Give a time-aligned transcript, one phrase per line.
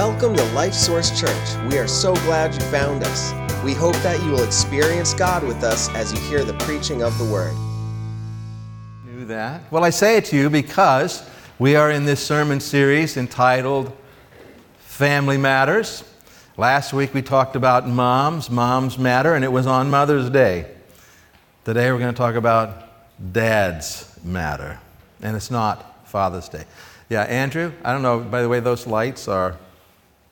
[0.00, 1.70] Welcome to Life Source Church.
[1.70, 3.34] We are so glad you found us.
[3.62, 7.18] We hope that you will experience God with us as you hear the preaching of
[7.18, 7.54] the Word.
[9.04, 9.60] Knew that?
[9.70, 11.28] Well, I say it to you because
[11.58, 13.94] we are in this sermon series entitled
[14.78, 16.02] Family Matters.
[16.56, 20.64] Last week we talked about moms, moms matter, and it was on Mother's Day.
[21.66, 24.80] Today we're going to talk about dads matter,
[25.20, 26.64] and it's not Father's Day.
[27.10, 29.58] Yeah, Andrew, I don't know, by the way, those lights are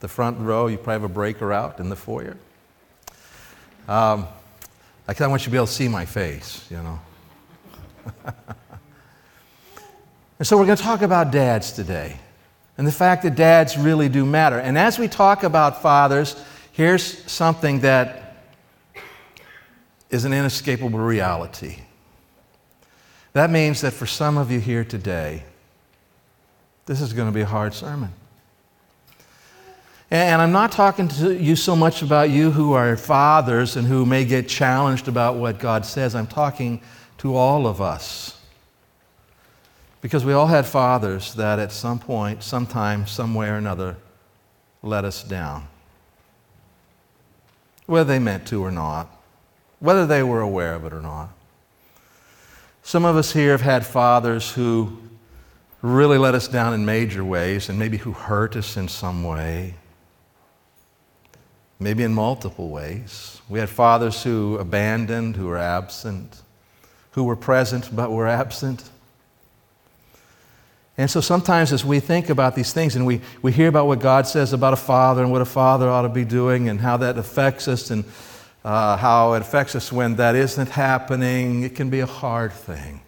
[0.01, 0.67] the front row.
[0.67, 2.37] You probably have a breaker out in the foyer.
[3.89, 4.27] Um,
[5.07, 7.01] I kind of want you to be able to see my face, you know.
[10.39, 12.17] and so we're going to talk about dads today
[12.77, 14.59] and the fact that dads really do matter.
[14.59, 16.37] And as we talk about fathers,
[16.73, 18.37] here's something that
[20.11, 21.79] is an inescapable reality.
[23.33, 25.45] That means that for some of you here today,
[26.87, 28.13] this is going to be a hard sermon.
[30.11, 34.07] And I'm not talking to you so much about you who are fathers and who
[34.07, 36.15] may get challenged about what God says.
[36.15, 36.81] I'm talking
[37.19, 38.39] to all of us.
[40.01, 43.97] Because we all had fathers that at some point, sometime, somewhere or another,
[44.83, 45.67] let us down.
[47.87, 49.15] Whether they meant to or not,
[49.81, 51.31] whether they were aware of it or not.
[52.83, 54.97] Some of us here have had fathers who
[55.83, 59.75] really let us down in major ways and maybe who hurt us in some way,
[61.81, 63.41] maybe in multiple ways.
[63.49, 66.43] We had fathers who abandoned, who were absent,
[67.13, 68.91] who were present but were absent.
[70.97, 74.01] And so sometimes as we think about these things and we, we hear about what
[74.01, 76.97] God says about a father and what a father ought to be doing and how
[76.97, 78.05] that affects us and
[78.65, 83.01] uh, how it affects us when that isn't happening, it can be a hard thing.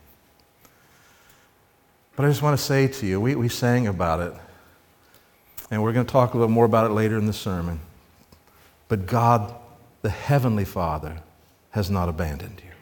[2.14, 4.32] But I just want to say to you, we, we sang about it,
[5.70, 7.80] and we're going to talk a little more about it later in the sermon.
[8.90, 9.54] But God,
[10.02, 11.22] the Heavenly Father,
[11.70, 12.72] has not abandoned you.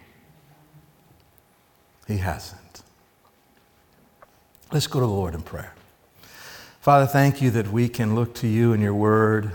[2.07, 2.83] He hasn't.
[4.73, 5.75] Let's go to the Lord in prayer.
[6.81, 9.53] Father, thank you that we can look to you and your word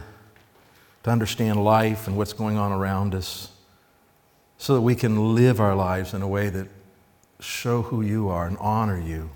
[1.02, 3.50] to understand life and what's going on around us
[4.60, 6.68] so that we can live our lives in a way that
[7.40, 9.32] show who you are and honor you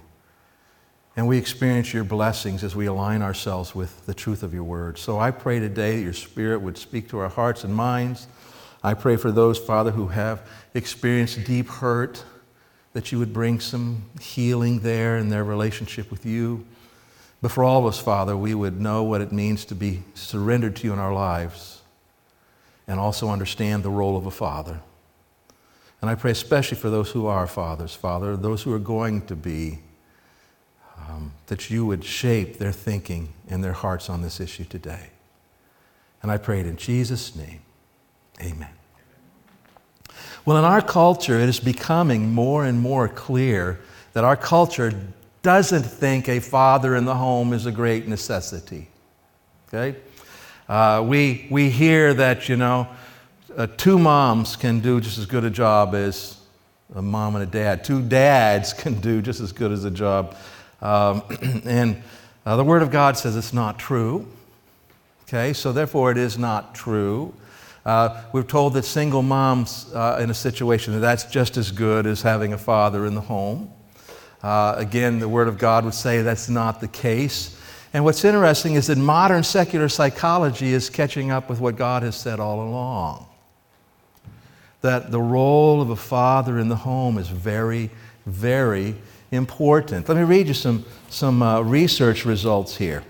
[1.18, 5.00] and we experience your blessings as we align ourselves with the truth of your word.
[5.00, 8.28] So I pray today that your spirit would speak to our hearts and minds.
[8.84, 12.24] I pray for those, Father, who have experienced deep hurt,
[12.94, 16.68] that you would bring some healing there in their relationship with you.
[17.42, 20.76] But for all of us, Father, we would know what it means to be surrendered
[20.78, 21.82] to you in our lives
[22.88, 24.82] and also understand the role of a father.
[26.00, 29.36] And I pray especially for those who are fathers, Father, those who are going to
[29.36, 29.80] be
[31.08, 35.10] um, that you would shape their thinking and their hearts on this issue today.
[36.22, 37.62] And I pray it in Jesus' name.
[38.42, 38.70] Amen.
[40.46, 43.80] Well, in our culture, it is becoming more and more clear
[44.14, 44.94] that our culture
[45.44, 48.88] doesn't think a father in the home is a great necessity.
[49.68, 49.98] Okay?
[50.68, 52.88] Uh, we, we hear that, you know,
[53.56, 56.38] uh, two moms can do just as good a job as
[56.96, 57.84] a mom and a dad.
[57.84, 60.36] Two dads can do just as good as a job
[60.82, 61.24] um,
[61.66, 62.02] and
[62.46, 64.28] uh, the Word of God says it's not true.
[65.24, 67.34] Okay, so therefore it is not true.
[67.86, 72.06] Uh, we're told that single moms uh, in a situation that that's just as good
[72.06, 73.72] as having a father in the home.
[74.44, 77.60] Uh, again, the Word of God would say that's not the case.
[77.94, 82.16] And what's interesting is that modern secular psychology is catching up with what God has
[82.16, 83.26] said all along.
[84.82, 87.90] That the role of a father in the home is very,
[88.26, 88.96] very
[89.32, 90.08] important.
[90.08, 93.04] Let me read you some, some uh, research results here.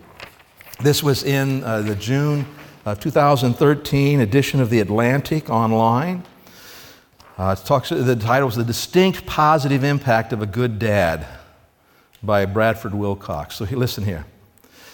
[0.82, 2.46] This was in uh, the June
[2.86, 6.24] uh, 2013 edition of The Atlantic online.
[7.38, 11.28] Uh, it talks, the title was The Distinct Positive Impact of a Good Dad
[12.24, 13.56] by Bradford Wilcox.
[13.56, 14.26] So listen here.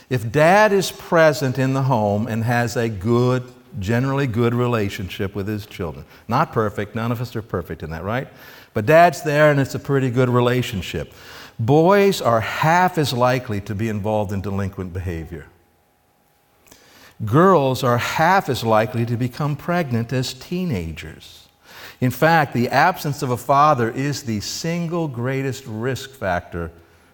[0.09, 3.43] If dad is present in the home and has a good,
[3.79, 8.03] generally good relationship with his children, not perfect, none of us are perfect in that,
[8.03, 8.27] right?
[8.73, 11.13] But dad's there and it's a pretty good relationship.
[11.59, 15.47] Boys are half as likely to be involved in delinquent behavior.
[17.23, 21.47] Girls are half as likely to become pregnant as teenagers.
[22.01, 26.71] In fact, the absence of a father is the single greatest risk factor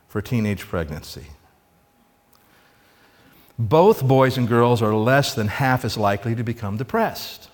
[0.07, 1.27] for teenage pregnancy.
[3.59, 7.49] Both boys and girls are less than half as likely to become depressed.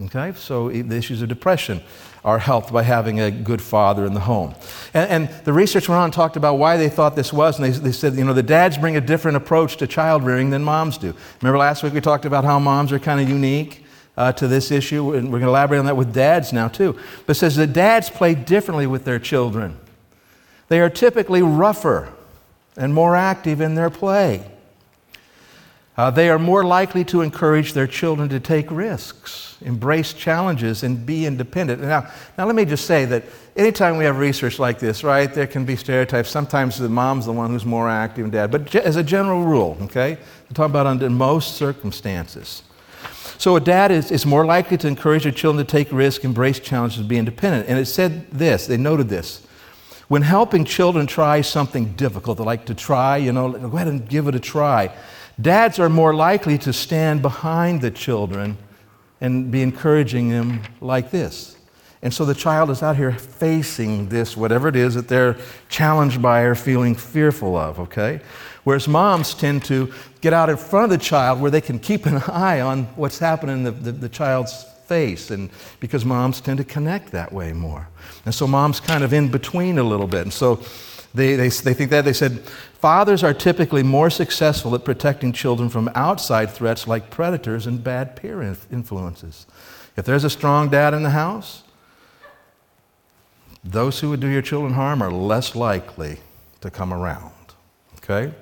[0.00, 1.82] Okay, so eh, the issues of depression
[2.26, 4.52] are helped by having a good father in the home.
[4.92, 7.64] And, and, the research went on and talked about why they thought this was, and
[7.64, 10.64] they, they said, you know, the dads bring a different approach to child rearing than
[10.64, 11.14] moms do.
[11.40, 13.84] Remember last week we talked about how moms are kind of unique?
[14.18, 16.98] Uh, to this issue, and we're going to elaborate on that with dads now too.
[17.26, 19.78] But it says that dads play differently with their children.
[20.68, 22.14] They are typically rougher
[22.78, 24.50] and more active in their play.
[25.96, 31.06] Uh, they are more likely to encourage their children to take risks, embrace challenges, and
[31.06, 31.80] be independent.
[31.80, 33.24] Now, now, let me just say that
[33.56, 36.28] anytime we have research like this, right, there can be stereotypes.
[36.28, 39.78] Sometimes the mom's the one who's more active than dad, but as a general rule,
[39.82, 40.12] okay,
[40.48, 42.62] I'm talking about under most circumstances.
[43.38, 46.58] So a dad is, is more likely to encourage their children to take risks, embrace
[46.58, 47.68] challenges, and be independent.
[47.68, 49.46] And it said this, they noted this.
[50.08, 54.06] When helping children try something difficult, they like to try, you know, go ahead and
[54.06, 54.92] give it a try
[55.40, 58.56] Dads are more likely to stand behind the children
[59.20, 61.56] and be encouraging them like this.
[62.02, 65.36] And so the child is out here facing this, whatever it is that they're
[65.68, 68.20] challenged by or feeling fearful of, okay?
[68.64, 72.06] Whereas moms tend to get out in front of the child where they can keep
[72.06, 75.50] an eye on what's happening in the, the, the child's face, and
[75.80, 77.88] because moms tend to connect that way more.
[78.24, 80.22] And so mom's kind of in between a little bit.
[80.22, 80.60] And so
[81.14, 82.04] they, they, they think that.
[82.04, 82.42] They said,
[82.86, 88.14] fathers are typically more successful at protecting children from outside threats like predators and bad
[88.14, 89.44] peer influences.
[89.96, 91.64] If there's a strong dad in the house,
[93.64, 96.20] those who would do your children harm are less likely
[96.60, 97.32] to come around.
[97.96, 98.32] Okay?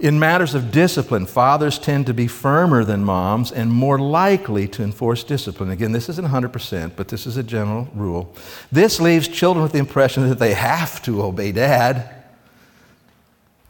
[0.00, 4.82] In matters of discipline, fathers tend to be firmer than moms and more likely to
[4.82, 5.68] enforce discipline.
[5.68, 8.34] Again, this isn't 100%, but this is a general rule.
[8.72, 12.21] This leaves children with the impression that they have to obey dad.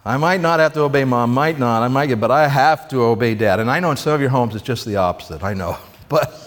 [0.04, 2.88] I might not have to obey mom, might not, I might get, but I have
[2.88, 3.60] to obey dad.
[3.60, 5.76] And I know in some of your homes it's just the opposite, I know.
[6.08, 6.38] But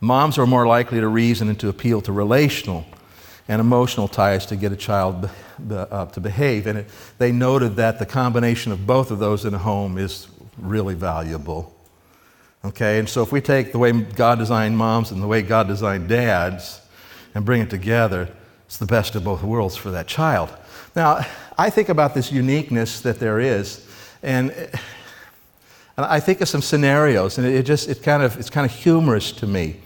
[0.00, 2.86] moms are more likely to reason and to appeal to relational
[3.48, 5.28] and emotional ties to get a child
[5.70, 6.68] uh, to behave.
[6.68, 6.88] And it,
[7.18, 11.74] they noted that the combination of both of those in a home is really valuable.
[12.64, 15.66] Okay, and so if we take the way God designed moms and the way God
[15.66, 16.80] designed dads
[17.34, 18.28] and bring it together,
[18.66, 20.50] it's the best of both worlds for that child.
[20.96, 21.26] Now,
[21.56, 23.86] I think about this uniqueness that there is,
[24.22, 24.70] and, and
[26.06, 29.32] I think of some scenarios, and it just it kind of it's kind of humorous
[29.32, 29.76] to me.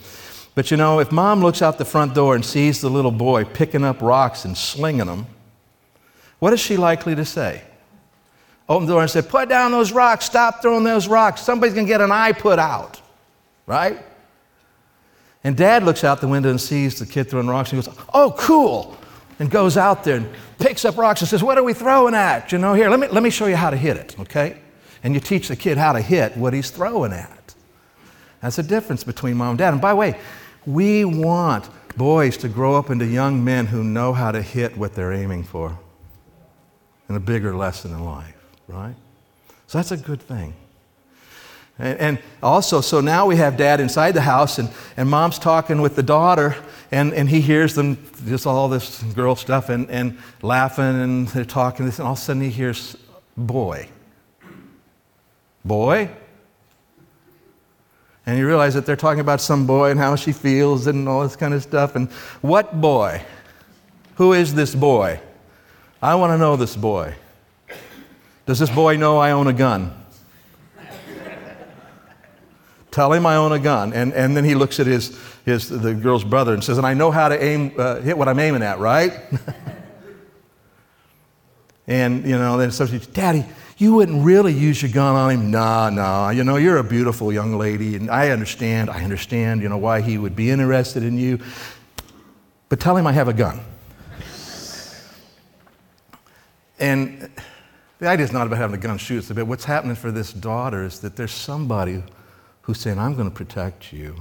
[0.54, 3.44] But you know, if mom looks out the front door and sees the little boy
[3.44, 5.26] picking up rocks and slinging them,
[6.40, 7.62] what is she likely to say?
[8.68, 11.42] Open the door and say, Put down those rocks, stop throwing those rocks.
[11.42, 13.00] Somebody's to get an eye put out,
[13.66, 14.04] right?
[15.44, 17.96] And dad looks out the window and sees the kid throwing rocks and he goes,
[18.12, 18.97] Oh, cool.
[19.38, 22.50] And goes out there and picks up rocks and says, What are we throwing at?
[22.50, 24.60] You know, here, let me, let me show you how to hit it, okay?
[25.02, 27.54] And you teach the kid how to hit what he's throwing at.
[28.40, 29.72] That's the difference between mom and dad.
[29.72, 30.18] And by the way,
[30.66, 34.94] we want boys to grow up into young men who know how to hit what
[34.94, 35.78] they're aiming for
[37.08, 38.36] and a bigger lesson in life,
[38.68, 38.94] right?
[39.66, 40.54] So that's a good thing.
[41.78, 45.94] And, also, so now we have dad inside the house, and, and mom's talking with
[45.94, 46.56] the daughter,
[46.90, 51.44] and, and he hears them just all this girl stuff and, and laughing, and they're
[51.44, 52.96] talking this, and all of a sudden he hears,
[53.36, 53.88] boy.
[55.64, 56.10] Boy?
[58.26, 61.22] And you realize that they're talking about some boy and how she feels and all
[61.22, 61.96] this kind of stuff.
[61.96, 62.10] And
[62.42, 63.22] what boy?
[64.16, 65.20] Who is this boy?
[66.02, 67.14] I want to know this boy.
[68.46, 69.94] Does this boy know I own a gun?
[72.90, 73.92] Tell him I own a gun.
[73.92, 76.94] And, and then he looks at his, his, the girl's brother and says, And I
[76.94, 79.12] know how to aim, uh, hit what I'm aiming at, right?
[81.86, 83.44] and, you know, then so she, Daddy,
[83.76, 85.50] you wouldn't really use your gun on him.
[85.50, 86.30] Nah, nah.
[86.30, 90.00] You know, you're a beautiful young lady, and I understand, I understand, you know, why
[90.00, 91.38] he would be interested in you.
[92.68, 93.60] But tell him I have a gun.
[96.78, 97.30] and
[97.98, 100.32] the idea is not about having a gun shoot, it's about what's happening for this
[100.32, 102.02] daughter is that there's somebody
[102.68, 104.14] who's saying, I'm going to protect you.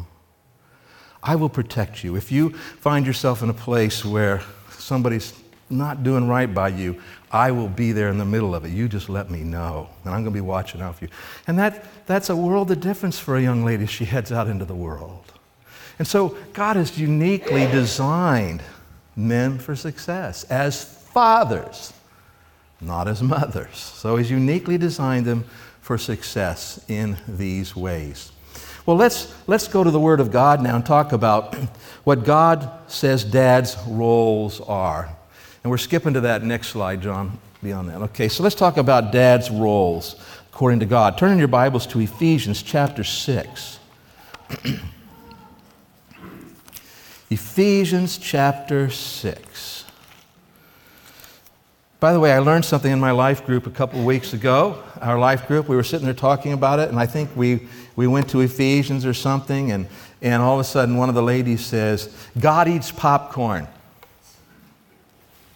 [1.21, 2.15] I will protect you.
[2.15, 5.33] If you find yourself in a place where somebody's
[5.69, 8.69] not doing right by you, I will be there in the middle of it.
[8.69, 11.11] You just let me know, and I'm going to be watching out for you.
[11.45, 14.47] And that, that's a world of difference for a young lady as she heads out
[14.47, 15.25] into the world.
[15.99, 18.63] And so God has uniquely designed
[19.13, 21.91] men for success as fathers,
[22.79, 23.75] not as mothers.
[23.75, 25.43] So He's uniquely designed them
[25.81, 28.31] for success in these ways.
[28.88, 31.53] Well, let's, let's go to the Word of God now and talk about
[32.06, 35.10] what God says dad's roles are.
[35.62, 38.01] And we're skipping to that next slide, John, beyond that.
[38.03, 40.15] Okay, so let's talk about dad's roles
[40.53, 41.17] according to God.
[41.17, 43.79] Turn in your Bibles to Ephesians chapter 6.
[47.29, 49.84] Ephesians chapter 6.
[52.00, 54.82] By the way, I learned something in my life group a couple of weeks ago.
[55.01, 58.07] Our life group, we were sitting there talking about it, and I think we, we
[58.07, 59.87] went to Ephesians or something, and,
[60.21, 63.67] and all of a sudden one of the ladies says, God eats popcorn.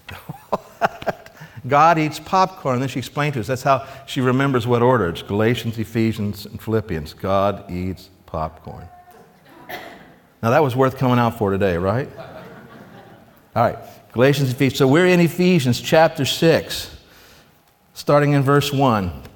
[1.67, 2.74] God eats popcorn.
[2.74, 5.10] And then she explained to us that's how she remembers what order.
[5.10, 7.13] It's Galatians, Ephesians, and Philippians.
[7.13, 8.89] God eats popcorn.
[10.41, 12.10] Now, that was worth coming out for today, right?
[13.55, 13.77] All right,
[14.13, 14.79] Galatians, Ephesians.
[14.79, 16.98] So we're in Ephesians chapter 6,
[17.93, 19.29] starting in verse 1.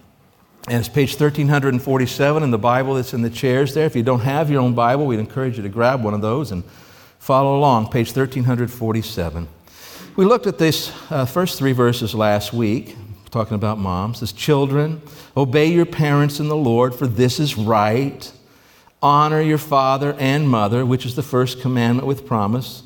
[0.67, 3.85] And it's page 1347 in the Bible that's in the chairs there.
[3.85, 6.51] If you don't have your own Bible, we'd encourage you to grab one of those
[6.51, 6.63] and
[7.19, 9.47] follow along, page 1347.
[10.15, 12.95] We looked at these uh, first three verses last week,
[13.29, 14.23] talking about moms.
[14.23, 15.03] As children,
[15.37, 18.31] obey your parents in the Lord, for this is right.
[19.03, 22.81] Honor your father and mother, which is the first commandment with promise.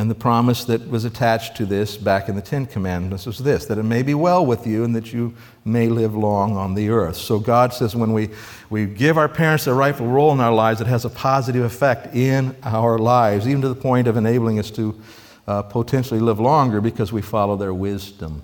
[0.00, 3.66] And the promise that was attached to this back in the Ten Commandments was this
[3.66, 5.34] that it may be well with you and that you
[5.66, 7.16] may live long on the earth.
[7.16, 8.30] So God says when we,
[8.70, 12.16] we give our parents a rightful role in our lives, it has a positive effect
[12.16, 14.98] in our lives, even to the point of enabling us to
[15.46, 18.42] uh, potentially live longer because we follow their wisdom.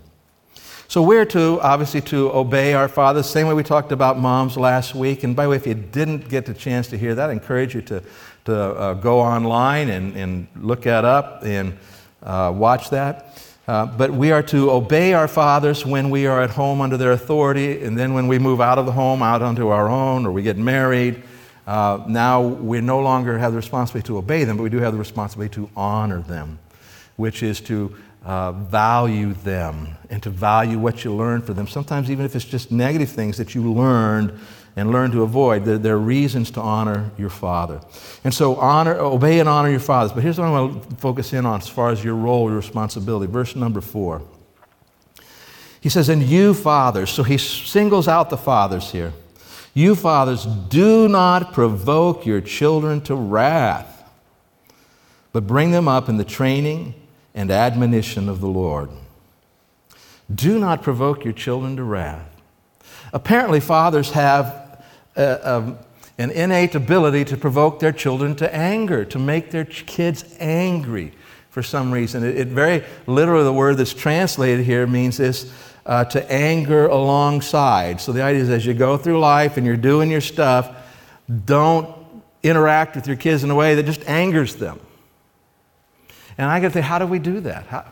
[0.89, 4.95] So we're to, obviously, to obey our fathers, same way we talked about moms last
[4.95, 5.25] week.
[5.25, 7.75] And by the way, if you didn't get the chance to hear that, I encourage
[7.75, 8.03] you to,
[8.47, 11.77] to uh, go online and, and look that up and
[12.23, 13.39] uh, watch that.
[13.69, 17.13] Uh, but we are to obey our fathers when we are at home under their
[17.13, 20.31] authority, and then when we move out of the home, out onto our own, or
[20.31, 21.21] we get married,
[21.67, 24.93] uh, now we no longer have the responsibility to obey them, but we do have
[24.93, 26.61] the responsibility to honor them,
[27.17, 27.93] which is to
[28.25, 31.67] uh, value them and to value what you learn from them.
[31.67, 34.39] Sometimes, even if it's just negative things that you learned
[34.77, 37.81] and learn to avoid, there, there, are reasons to honor your father.
[38.23, 40.13] And so, honor, obey and honor your fathers.
[40.13, 42.59] But here's what I want to focus in on as far as your role, your
[42.59, 43.31] responsibility.
[43.31, 44.23] Verse number four.
[45.81, 49.15] He says, And you, fathers, so he singles out the fathers here.
[49.73, 54.05] You, fathers, do not provoke your children to wrath,
[55.33, 56.95] but bring them up in the training
[57.35, 58.91] and admonition of the Lord.
[60.35, 62.29] Do not provoke your children to wrath.
[63.13, 64.66] Apparently, fathers have
[65.17, 65.79] a, a,
[66.19, 71.13] an innate ability to provoke their children to anger, to make their kids angry
[71.51, 72.25] for some reason.
[72.25, 75.53] It, it very literally, the word that's translated here means this
[75.87, 78.01] uh, to anger alongside.
[78.01, 80.75] So the idea is as you go through life and you're doing your stuff,
[81.45, 81.95] don't
[82.43, 84.81] interact with your kids in a way that just angers them.
[86.39, 87.67] And I got to think, how do we do that?
[87.67, 87.85] How,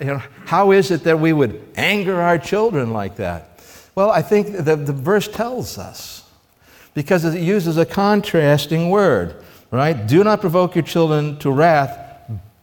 [0.00, 3.51] you know, how is it that we would anger our children like that?
[3.94, 6.24] Well, I think the, the verse tells us
[6.94, 9.36] because it uses a contrasting word,
[9.70, 10.06] right?
[10.06, 11.98] Do not provoke your children to wrath,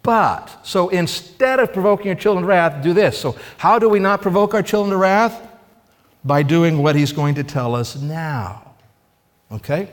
[0.03, 0.65] but.
[0.65, 3.17] So instead of provoking your children to wrath, do this.
[3.17, 5.47] So, how do we not provoke our children to wrath?
[6.23, 8.73] By doing what he's going to tell us now.
[9.51, 9.89] Okay?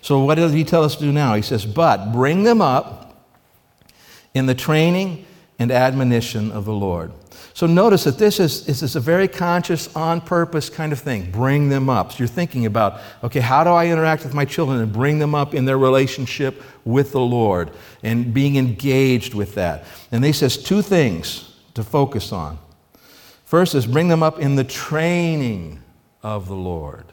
[0.00, 1.34] So, what does he tell us to do now?
[1.34, 3.24] He says, But bring them up
[4.34, 5.24] in the training
[5.58, 7.12] and admonition of the Lord.
[7.58, 11.28] So notice that this is, this is a very conscious, on purpose kind of thing.
[11.32, 12.12] Bring them up.
[12.12, 15.34] So you're thinking about, okay, how do I interact with my children and bring them
[15.34, 17.72] up in their relationship with the Lord
[18.04, 19.86] and being engaged with that.
[20.12, 22.60] And he says two things to focus on.
[23.44, 25.82] First is bring them up in the training
[26.22, 27.06] of the Lord.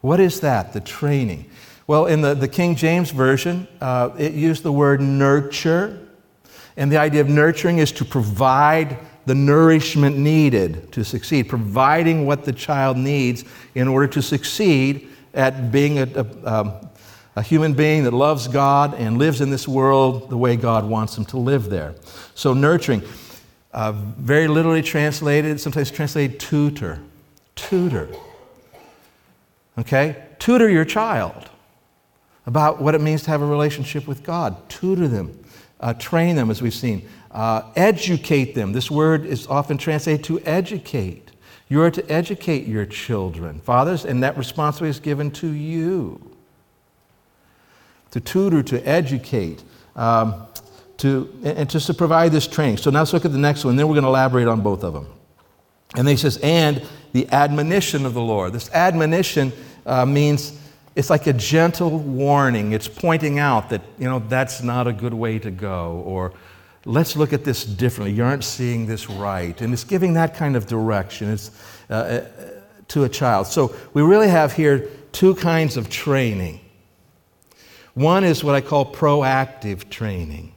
[0.00, 1.50] What is that, the training?
[1.88, 6.06] Well, in the, the King James Version, uh, it used the word nurture.
[6.76, 12.44] And the idea of nurturing is to provide the nourishment needed to succeed, providing what
[12.44, 16.72] the child needs in order to succeed at being a, a, um,
[17.36, 21.14] a, human being that loves God and lives in this world the way God wants
[21.14, 21.94] them to live there.
[22.34, 23.02] So, nurturing,
[23.72, 27.00] uh, very literally translated, sometimes translated tutor.
[27.56, 28.08] Tutor.
[29.78, 30.22] Okay?
[30.38, 31.50] Tutor your child
[32.46, 34.68] about what it means to have a relationship with God.
[34.68, 35.44] Tutor them,
[35.80, 38.72] uh, train them, as we've seen, uh, educate them.
[38.72, 41.32] This word is often translated to educate.
[41.68, 46.20] You are to educate your children, fathers, and that responsibility is given to you.
[48.12, 49.64] To tutor, to educate,
[49.96, 50.46] um,
[50.98, 52.76] to, and just to provide this training.
[52.76, 54.84] So now let's look at the next one, then we're going to elaborate on both
[54.84, 55.08] of them.
[55.96, 58.52] And then he says, and the admonition of the Lord.
[58.52, 59.52] This admonition
[59.86, 60.58] uh, means
[60.94, 62.72] it's like a gentle warning.
[62.72, 66.32] It's pointing out that, you know, that's not a good way to go, or
[66.84, 68.16] let's look at this differently.
[68.16, 69.58] You aren't seeing this right.
[69.60, 71.50] And it's giving that kind of direction it's,
[71.88, 72.24] uh, uh,
[72.88, 73.46] to a child.
[73.46, 76.60] So we really have here two kinds of training.
[77.94, 80.52] One is what I call proactive training.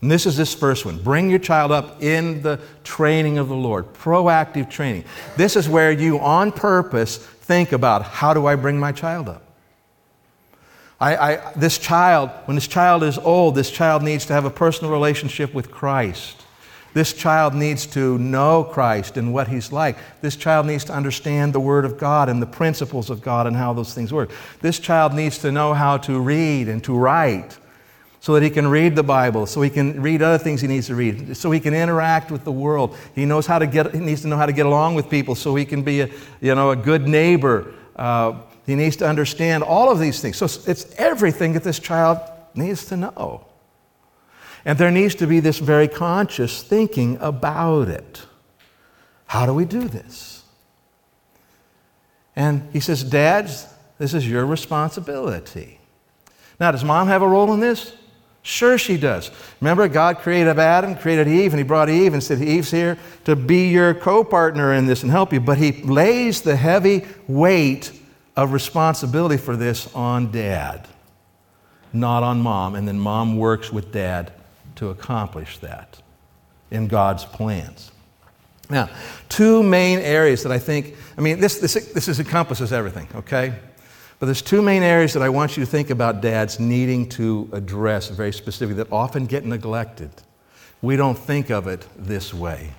[0.00, 0.96] And this is this first one.
[0.98, 3.92] Bring your child up in the training of the Lord.
[3.92, 5.04] Proactive training.
[5.36, 9.49] This is where you, on purpose, think about how do I bring my child up?
[11.00, 14.50] I, I, this child, when this child is old, this child needs to have a
[14.50, 16.44] personal relationship with Christ.
[16.92, 19.96] This child needs to know Christ and what he's like.
[20.20, 23.56] This child needs to understand the Word of God and the principles of God and
[23.56, 24.30] how those things work.
[24.60, 27.56] This child needs to know how to read and to write
[28.18, 30.88] so that he can read the Bible, so he can read other things he needs
[30.88, 32.94] to read, so he can interact with the world.
[33.14, 35.34] He knows how to get, he needs to know how to get along with people
[35.34, 36.10] so he can be a,
[36.42, 37.72] you know, a good neighbor.
[37.96, 40.36] Uh, he needs to understand all of these things.
[40.36, 42.18] So it's everything that this child
[42.54, 43.46] needs to know.
[44.64, 48.22] And there needs to be this very conscious thinking about it.
[49.26, 50.44] How do we do this?
[52.36, 53.66] And he says, Dads,
[53.98, 55.80] this is your responsibility.
[56.58, 57.94] Now, does mom have a role in this?
[58.42, 59.30] Sure, she does.
[59.60, 63.36] Remember, God created Adam, created Eve, and He brought Eve and said, Eve's here to
[63.36, 65.40] be your co partner in this and help you.
[65.40, 67.99] But He lays the heavy weight
[68.40, 70.88] of responsibility for this on dad,
[71.92, 72.74] not on mom.
[72.74, 74.32] And then mom works with dad
[74.76, 76.00] to accomplish that
[76.70, 77.92] in God's plans.
[78.70, 78.88] Now,
[79.28, 83.52] two main areas that I think, I mean, this, this, this is, encompasses everything, okay?
[84.18, 87.50] But there's two main areas that I want you to think about dads needing to
[87.52, 90.12] address very specifically that often get neglected.
[90.80, 92.70] We don't think of it this way.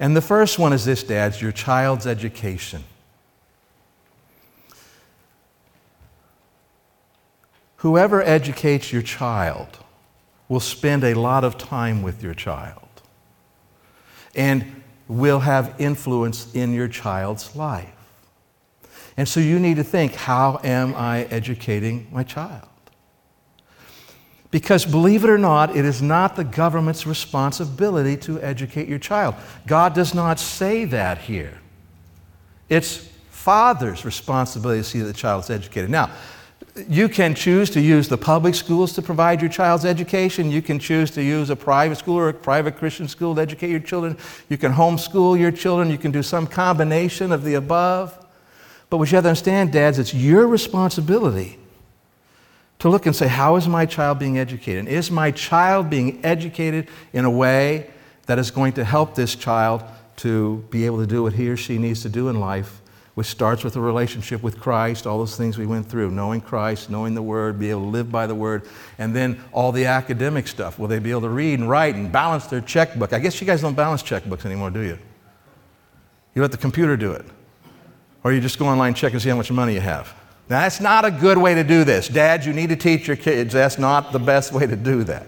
[0.00, 2.84] And the first one is this, dads your child's education.
[7.84, 9.68] Whoever educates your child
[10.48, 12.88] will spend a lot of time with your child
[14.34, 17.90] and will have influence in your child's life.
[19.18, 22.66] And so you need to think how am I educating my child?
[24.50, 29.34] Because believe it or not, it is not the government's responsibility to educate your child.
[29.66, 31.60] God does not say that here.
[32.70, 35.90] It's father's responsibility to see that the child is educated.
[35.90, 36.10] Now,
[36.88, 40.50] you can choose to use the public schools to provide your child's education.
[40.50, 43.70] You can choose to use a private school or a private Christian school to educate
[43.70, 44.16] your children.
[44.48, 45.90] You can homeschool your children.
[45.90, 48.18] You can do some combination of the above.
[48.90, 51.58] But what you have to understand, dads, it's your responsibility
[52.80, 54.80] to look and say, How is my child being educated?
[54.80, 57.90] And is my child being educated in a way
[58.26, 59.84] that is going to help this child
[60.16, 62.80] to be able to do what he or she needs to do in life
[63.14, 66.90] which starts with a relationship with Christ, all those things we went through, knowing Christ,
[66.90, 70.48] knowing the Word, be able to live by the Word, and then all the academic
[70.48, 70.78] stuff.
[70.78, 73.12] Will they be able to read and write and balance their checkbook?
[73.12, 74.98] I guess you guys don't balance checkbooks anymore, do you?
[76.34, 77.24] You let the computer do it.
[78.24, 80.12] Or you just go online check and see how much money you have.
[80.48, 82.08] Now, that's not a good way to do this.
[82.08, 83.54] Dads, you need to teach your kids.
[83.54, 85.26] That's not the best way to do that.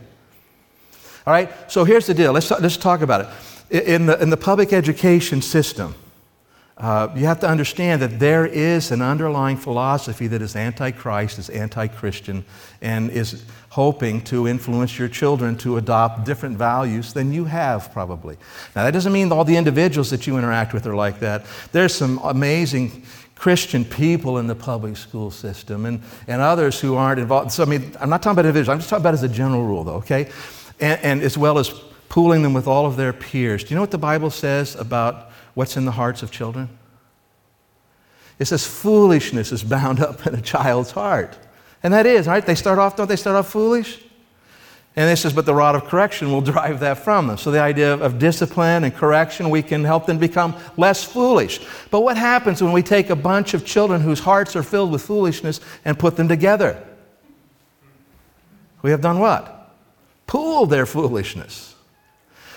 [1.27, 2.33] All right, so here's the deal.
[2.33, 3.29] Let's, let's talk about
[3.71, 3.89] it.
[3.89, 5.95] In the, in the public education system,
[6.79, 11.49] uh, you have to understand that there is an underlying philosophy that is anti-Christ, is
[11.49, 12.45] anti-Christian,
[12.83, 18.37] and is hoping to influence your children to adopt different values than you have, probably.
[18.75, 21.47] Now, that doesn't mean all the individuals that you interact with are like that.
[21.73, 27.21] There's some amazing Christian people in the public school system and, and others who aren't
[27.21, 27.53] involved.
[27.53, 29.65] So, I mean, I'm not talking about individuals, I'm just talking about as a general
[29.65, 30.31] rule, though, okay?
[30.79, 31.71] And, and as well as
[32.11, 33.65] pooling them with all of their peers.
[33.65, 36.69] Do you know what the Bible says about what's in the hearts of children?
[38.39, 41.37] It says foolishness is bound up in a child's heart.
[41.83, 42.45] And that is, right?
[42.45, 44.03] They start off, don't they start off foolish?
[44.97, 47.39] And it says, but the rod of correction will drive that from them.
[47.39, 51.61] So the idea of, discipline and correction, we can help them become less foolish.
[51.91, 55.03] But what happens when we take a bunch of children whose hearts are filled with
[55.03, 56.83] foolishness and put them together?
[58.83, 59.75] We have done what?
[60.27, 61.76] Pooled their foolishness.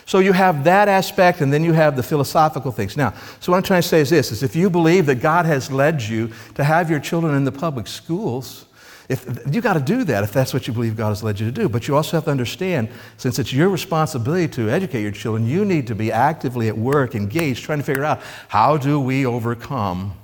[0.09, 2.97] So you have that aspect, and then you have the philosophical things.
[2.97, 5.45] Now, so what I'm trying to say is this: is if you believe that God
[5.45, 8.65] has led you to have your children in the public schools,
[9.07, 11.45] if you got to do that if that's what you believe God has led you
[11.45, 11.69] to do.
[11.69, 15.63] But you also have to understand, since it's your responsibility to educate your children, you
[15.63, 20.15] need to be actively at work, engaged, trying to figure out how do we overcome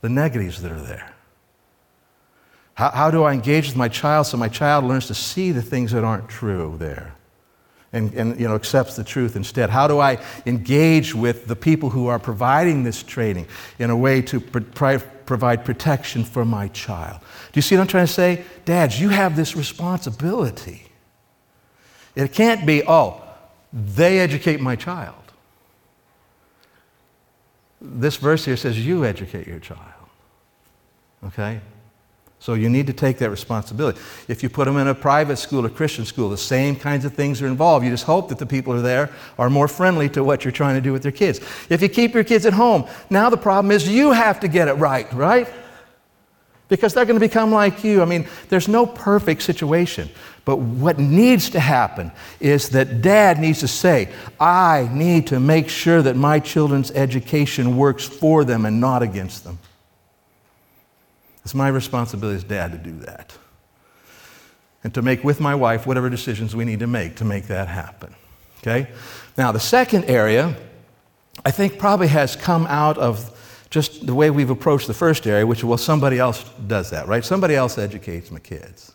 [0.00, 1.12] the negatives that are there.
[2.74, 5.62] How, how do I engage with my child so my child learns to see the
[5.62, 7.12] things that aren't true there?
[7.96, 9.70] And, and you know, accepts the truth instead?
[9.70, 13.46] How do I engage with the people who are providing this training
[13.78, 17.20] in a way to pro- provide protection for my child?
[17.52, 18.44] Do you see what I'm trying to say?
[18.64, 20.82] Dads, you have this responsibility.
[22.14, 23.22] It can't be, oh,
[23.72, 25.14] they educate my child.
[27.80, 29.80] This verse here says, you educate your child.
[31.24, 31.60] Okay?
[32.38, 33.98] So you need to take that responsibility.
[34.28, 37.14] If you put them in a private school, a Christian school, the same kinds of
[37.14, 37.84] things are involved.
[37.84, 40.74] You just hope that the people are there are more friendly to what you're trying
[40.76, 41.40] to do with your kids.
[41.70, 44.68] If you keep your kids at home, now the problem is you have to get
[44.68, 45.48] it right, right?
[46.68, 48.02] Because they're going to become like you.
[48.02, 50.10] I mean, there's no perfect situation.
[50.44, 55.68] But what needs to happen is that dad needs to say, I need to make
[55.68, 59.58] sure that my children's education works for them and not against them.
[61.46, 63.32] It's my responsibility as dad to do that.
[64.82, 67.68] And to make with my wife whatever decisions we need to make to make that
[67.68, 68.16] happen.
[68.58, 68.90] Okay?
[69.38, 70.56] Now, the second area,
[71.44, 73.30] I think, probably has come out of
[73.70, 77.24] just the way we've approached the first area, which, well, somebody else does that, right?
[77.24, 78.92] Somebody else educates my kids.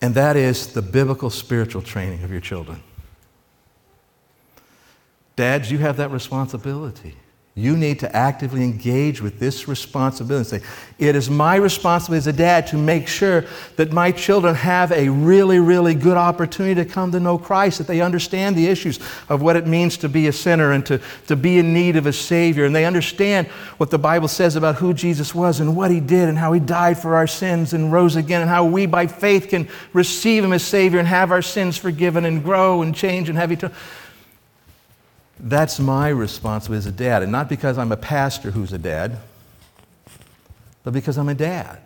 [0.00, 2.82] And that is the biblical spiritual training of your children.
[5.36, 7.14] Dads, you have that responsibility.
[7.58, 10.58] You need to actively engage with this responsibility.
[10.58, 10.60] Say,
[10.98, 15.08] it is my responsibility as a dad to make sure that my children have a
[15.08, 19.40] really, really good opportunity to come to know Christ, that they understand the issues of
[19.40, 22.12] what it means to be a sinner and to, to be in need of a
[22.12, 22.66] Savior.
[22.66, 23.46] And they understand
[23.78, 26.60] what the Bible says about who Jesus was and what He did and how He
[26.60, 30.52] died for our sins and rose again and how we, by faith, can receive Him
[30.52, 33.74] as Savior and have our sins forgiven and grow and change and have eternal.
[35.38, 37.22] That's my responsibility as a dad.
[37.22, 39.18] And not because I'm a pastor who's a dad,
[40.82, 41.78] but because I'm a dad.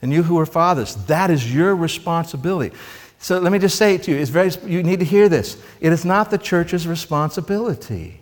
[0.00, 2.74] And you who are fathers, that is your responsibility.
[3.18, 4.16] So let me just say it to you.
[4.16, 5.62] It's very, you need to hear this.
[5.80, 8.18] It is not the church's responsibility.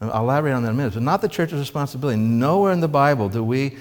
[0.00, 0.94] I'll elaborate on that in a minute.
[0.94, 2.18] It's not the church's responsibility.
[2.18, 3.76] Nowhere in the Bible do we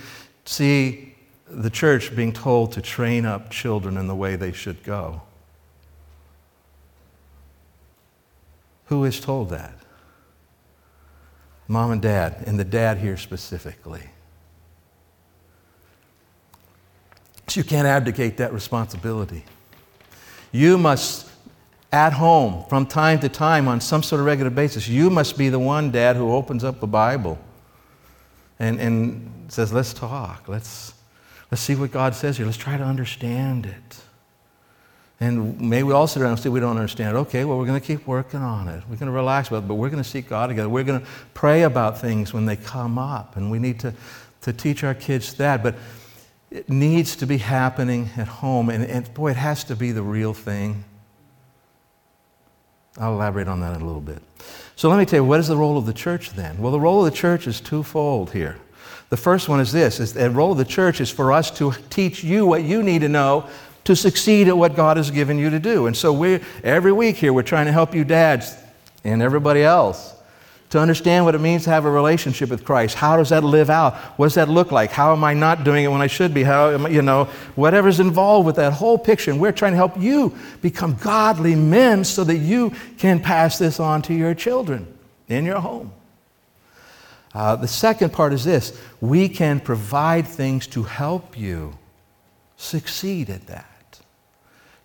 [0.45, 1.15] see
[1.49, 5.21] the church being told to train up children in the way they should go.
[8.87, 9.73] Who is told that?
[11.67, 14.03] Mom and dad, and the dad here specifically.
[17.47, 19.43] So you can't abdicate that responsibility.
[20.51, 21.29] You must,
[21.91, 25.49] at home, from time to time, on some sort of regular basis, you must be
[25.49, 27.37] the one, dad, who opens up the Bible
[28.59, 30.47] and, and says, Let's talk.
[30.47, 30.93] Let's,
[31.51, 32.45] let's see what God says here.
[32.45, 33.97] Let's try to understand it.
[35.19, 37.17] And maybe we all sit around and say we don't understand.
[37.17, 38.83] Okay, well, we're going to keep working on it.
[38.87, 40.69] We're going to relax about it, but we're going to seek God together.
[40.69, 43.93] We're going to pray about things when they come up, and we need to,
[44.41, 45.63] to teach our kids that.
[45.63, 45.75] But
[46.51, 50.03] it needs to be happening at home, and, and boy, it has to be the
[50.03, 50.83] real thing.
[52.99, 54.21] I'll elaborate on that in a little bit.
[54.75, 56.59] So let me tell you, what is the role of the church then?
[56.59, 58.57] Well, the role of the church is twofold here.
[59.09, 61.73] The first one is this: is the role of the church is for us to
[61.89, 63.47] teach you what you need to know
[63.87, 65.87] to succeed at what God has given you to do.
[65.87, 68.53] And so we every week here we're trying to help you dads
[69.05, 70.13] and everybody else
[70.71, 72.95] to understand what it means to have a relationship with Christ.
[72.95, 73.95] How does that live out?
[74.17, 74.91] What does that look like?
[74.91, 76.43] How am I not doing it when I should be?
[76.43, 79.31] How am I, you know, whatever's involved with that whole picture.
[79.31, 83.79] And we're trying to help you become godly men so that you can pass this
[83.79, 84.85] on to your children
[85.29, 85.93] in your home.
[87.33, 91.77] Uh, the second part is this we can provide things to help you
[92.57, 93.76] succeed at that.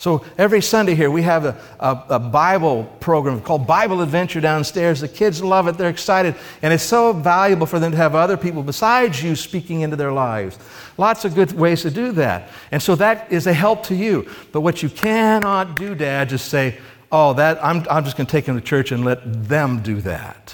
[0.02, 5.00] So every Sunday here, we have a, a, a, Bible program called Bible Adventure downstairs.
[5.00, 8.36] The kids love it, they're excited, and it's so valuable for them to have other
[8.36, 10.58] people besides you speaking into their lives.
[10.98, 12.48] Lots of good ways to do that.
[12.72, 14.28] And so that is a help to you.
[14.50, 16.78] But what you cannot do, Dad, just say,
[17.12, 20.00] oh, that, I'm, I'm just going to take them to church and let them do
[20.00, 20.52] that.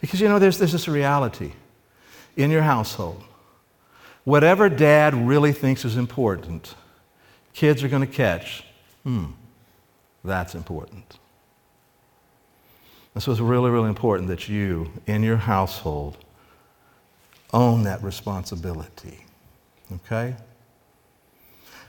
[0.00, 1.54] Because you know, there's, there's this reality
[2.36, 3.24] in your household
[4.28, 6.74] whatever dad really thinks is important,
[7.54, 8.62] kids are going to catch,
[9.02, 9.24] hmm,
[10.22, 11.18] that's important.
[13.14, 16.18] And so it's really, really important that you, in your household,
[17.54, 19.24] own that responsibility.
[19.94, 20.36] Okay?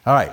[0.06, 0.32] All right.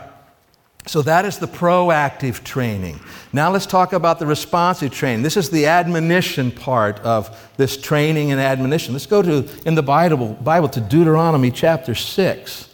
[0.87, 3.01] So that is the proactive training.
[3.33, 5.23] Now let's talk about the responsive training.
[5.23, 8.93] This is the admonition part of this training and admonition.
[8.93, 12.69] Let's go to in the Bible, Bible to Deuteronomy chapter 6.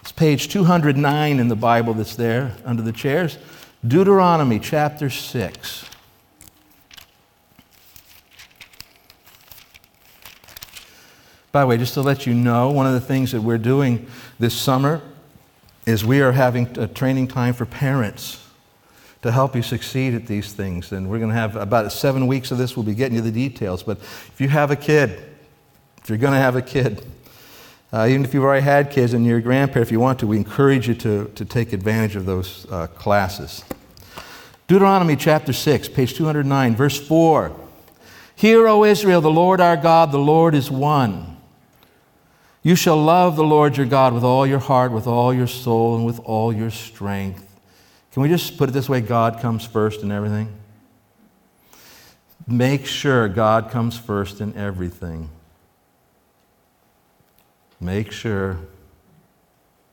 [0.00, 3.38] It's page 209 in the Bible that's there under the chairs.
[3.86, 5.84] Deuteronomy chapter 6.
[11.50, 14.06] By the way, just to let you know, one of the things that we're doing
[14.38, 15.00] this summer
[15.86, 18.44] is we are having a training time for parents
[19.22, 20.92] to help you succeed at these things.
[20.92, 22.76] And we're going to have about seven weeks of this.
[22.76, 23.82] We'll be getting you the details.
[23.82, 25.22] But if you have a kid,
[26.02, 27.04] if you're going to have a kid,
[27.92, 30.26] uh, even if you've already had kids and you're a grandparent, if you want to,
[30.26, 33.64] we encourage you to, to take advantage of those uh, classes.
[34.66, 37.56] Deuteronomy chapter 6, page 209, verse 4.
[38.36, 41.37] Hear, O Israel, the Lord our God, the Lord is one.
[42.62, 45.96] You shall love the Lord your God with all your heart, with all your soul,
[45.96, 47.44] and with all your strength.
[48.12, 50.52] Can we just put it this way God comes first in everything?
[52.46, 55.30] Make sure God comes first in everything.
[57.80, 58.58] Make sure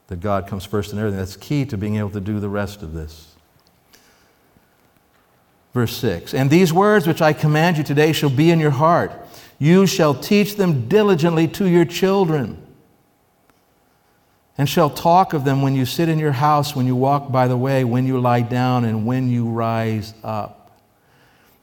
[0.07, 1.19] that God comes first in everything.
[1.19, 3.35] That's key to being able to do the rest of this.
[5.73, 9.11] Verse 6 And these words which I command you today shall be in your heart.
[9.57, 12.61] You shall teach them diligently to your children,
[14.57, 17.47] and shall talk of them when you sit in your house, when you walk by
[17.47, 20.65] the way, when you lie down, and when you rise up.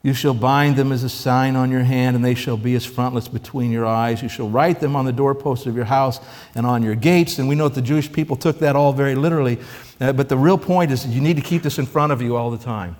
[0.03, 2.85] You shall bind them as a sign on your hand, and they shall be as
[2.85, 4.21] frontlets between your eyes.
[4.21, 6.19] You shall write them on the doorposts of your house
[6.55, 7.39] and on your gates.
[7.39, 9.59] And we know that the Jewish people took that all very literally.
[10.01, 12.35] Uh, but the real point is you need to keep this in front of you
[12.35, 12.97] all the time.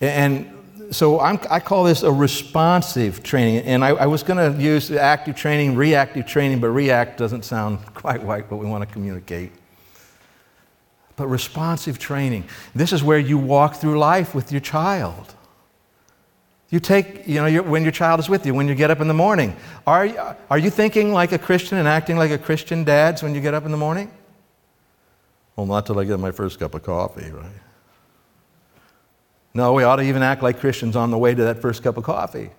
[0.00, 0.50] And
[0.90, 3.64] so I'm, i call this a responsive training.
[3.64, 7.78] And I, I was going to use active training, reactive training, but react doesn't sound
[7.94, 9.52] quite like what we want to communicate
[11.16, 12.44] but responsive training.
[12.74, 15.34] This is where you walk through life with your child.
[16.70, 19.06] You take, you know, when your child is with you, when you get up in
[19.06, 19.56] the morning.
[19.86, 23.40] Are, are you thinking like a Christian and acting like a Christian dads when you
[23.40, 24.10] get up in the morning?
[25.54, 27.52] Well, not till I get my first cup of coffee, right?
[29.54, 31.96] No, we ought to even act like Christians on the way to that first cup
[31.96, 32.50] of coffee.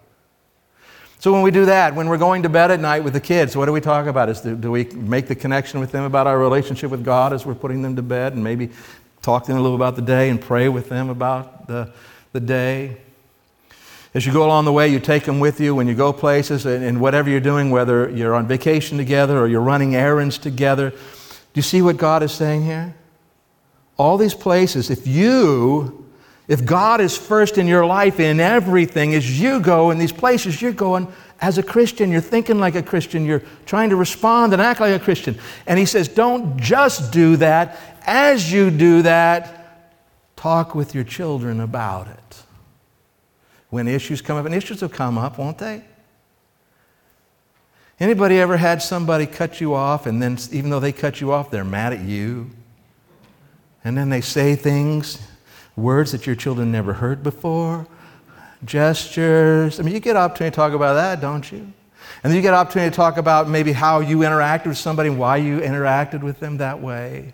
[1.20, 3.58] So when we do that, when we're going to bed at night with the kids,
[3.58, 4.30] what do we talk about?
[4.30, 7.46] Is do, do we make the connection with them about our relationship with God as
[7.46, 8.70] we're putting them to bed and maybe
[9.22, 11.92] talk to them a little about the day and pray with them about the,
[12.32, 12.98] the day?
[14.14, 16.66] As you go along the way, you take them with you when you go places
[16.66, 20.92] and, and whatever you're doing, whether you're on vacation together or you're running errands together.
[20.92, 20.98] Do
[21.56, 22.96] you see what God is saying here?
[23.98, 26.05] All these places, if you
[26.48, 30.62] if God is first in your life in everything, as you go in these places,
[30.62, 31.08] you're going
[31.42, 34.94] as a Christian, you're thinking like a Christian, you're trying to respond and act like
[34.94, 35.38] a Christian.
[35.68, 37.78] And He says, don't just do that.
[38.06, 39.96] As you do that,
[40.36, 42.44] talk with your children about it.
[43.70, 45.84] When issues come up, and issues will come up, won't they?
[48.00, 51.50] Anybody ever had somebody cut you off, and then even though they cut you off,
[51.50, 52.52] they're mad at you?
[53.84, 55.20] And then they say things
[55.76, 57.88] words that your children never heard before,
[58.64, 59.80] gestures.
[59.80, 61.60] I mean, you get opportunity to talk about that, don't you?
[62.24, 65.20] And then you get opportunity to talk about maybe how you interacted with somebody, and
[65.20, 67.34] why you interacted with them that way.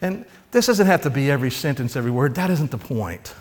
[0.00, 2.34] And this doesn't have to be every sentence, every word.
[2.34, 3.34] That isn't the point.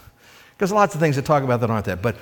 [0.56, 2.02] Because lots of things to talk about that aren't that.
[2.02, 2.16] But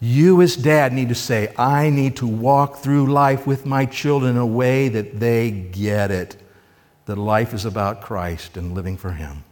[0.00, 4.32] you, as dad, need to say, I need to walk through life with my children
[4.32, 6.36] in a way that they get it.
[7.06, 9.44] That life is about Christ and living for Him.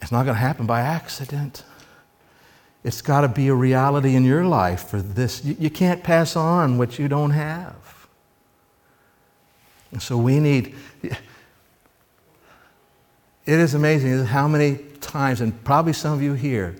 [0.00, 1.64] It's not going to happen by accident.
[2.84, 5.44] It's got to be a reality in your life for this.
[5.44, 8.08] You, can't pass on what you don't have.
[9.92, 10.74] And so we need.
[13.48, 16.76] It is amazing how many times, and probably some of you here,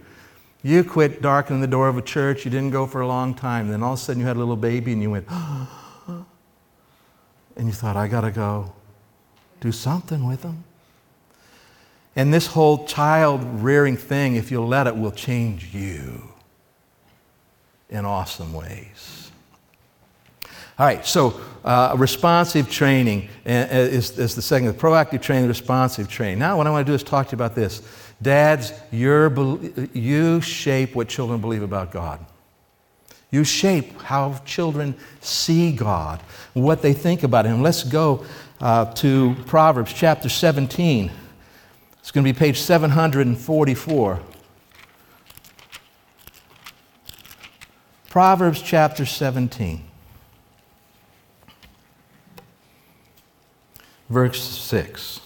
[0.63, 3.69] you quit darkening the door of a church, you didn't go for a long time,
[3.69, 5.27] then all of a sudden you had a little baby and you went,
[6.07, 6.27] and
[7.57, 8.71] you thought, I got to go
[9.61, 10.63] do something with them.
[12.19, 16.29] And this whole child rearing thing, if you'll let it, will change you
[17.89, 19.31] in awesome ways.
[20.81, 24.73] All right, so uh, responsive training uh, is, is the second.
[24.73, 26.41] Proactive training, responsive training.
[26.41, 27.83] Now, what I want to do is talk to you about this.
[28.21, 32.19] Dads, you shape what children believe about God.
[33.31, 36.21] You shape how children see God,
[36.53, 37.63] what they think about Him.
[37.63, 38.25] Let's go
[38.61, 41.13] uh, to Proverbs chapter 17.
[42.09, 44.21] It's going to be page 744.
[48.09, 49.85] Proverbs chapter 17,
[54.09, 55.21] verse 6.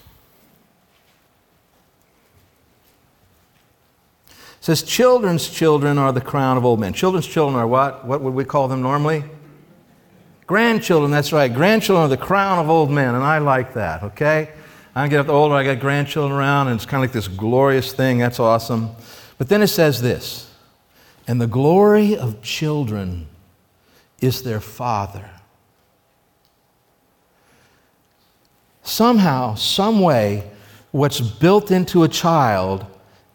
[4.27, 6.93] It says, Children's children are the crown of old men.
[6.93, 8.05] Children's children are what?
[8.05, 9.23] What would we call them normally?
[10.49, 11.55] Grandchildren, that's right.
[11.55, 14.51] Grandchildren are the crown of old men, and I like that, okay?
[14.95, 18.19] I get older, I got grandchildren around, and it's kind of like this glorious thing.
[18.19, 18.91] That's awesome.
[19.39, 20.53] But then it says this
[21.27, 23.29] and the glory of children
[24.21, 25.31] is their father.
[28.83, 30.51] Somehow, some way,
[30.91, 32.85] what's built into a child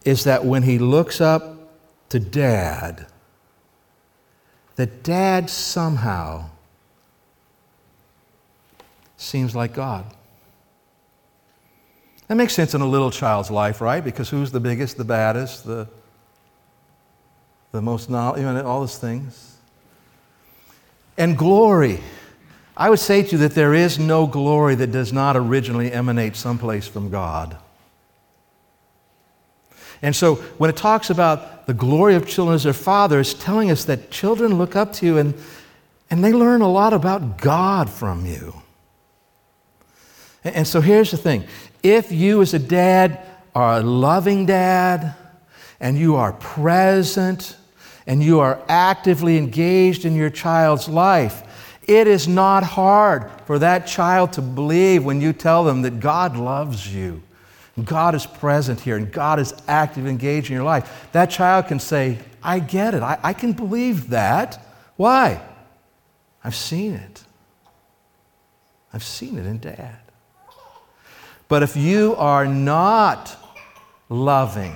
[0.03, 1.71] is that when he looks up
[2.09, 3.07] to dad,
[4.75, 6.49] that dad somehow
[9.15, 10.05] seems like God.
[12.27, 14.03] That makes sense in a little child's life, right?
[14.03, 15.87] Because who's the biggest, the baddest, the,
[17.71, 19.55] the most knowledge, you know, all those things.
[21.17, 21.99] And glory.
[22.75, 26.35] I would say to you that there is no glory that does not originally emanate
[26.35, 27.57] someplace from God.
[30.01, 33.71] And so when it talks about the glory of children as their father, it's telling
[33.71, 35.33] us that children look up to you and,
[36.09, 38.53] and they learn a lot about God from you.
[40.43, 41.45] And, and so here's the thing
[41.87, 43.19] if you, as a dad,
[43.55, 45.15] are a loving dad,
[45.79, 47.55] and you are present,
[48.05, 51.43] and you are actively engaged in your child's life,
[51.87, 56.35] it is not hard for that child to believe when you tell them that God
[56.35, 57.23] loves you.
[57.83, 61.07] God is present here and God is active, engaged in your life.
[61.11, 63.03] That child can say, I get it.
[63.03, 64.65] I, I can believe that.
[64.95, 65.41] Why?
[66.43, 67.23] I've seen it.
[68.91, 70.06] I've seen it in dad.
[71.47, 73.35] But if you are not
[74.09, 74.75] loving,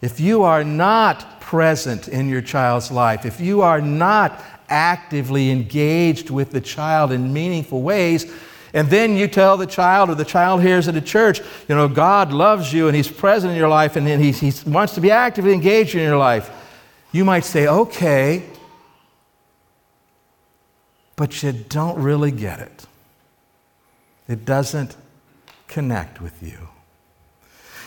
[0.00, 6.30] if you are not present in your child's life, if you are not actively engaged
[6.30, 8.32] with the child in meaningful ways,
[8.74, 11.88] and then you tell the child, or the child hears at a church, you know,
[11.88, 15.10] God loves you and He's present in your life and He, he wants to be
[15.10, 16.50] actively engaged in your life.
[17.12, 18.44] You might say, okay,
[21.16, 22.86] but you don't really get it.
[24.26, 24.96] It doesn't
[25.72, 26.68] connect with you.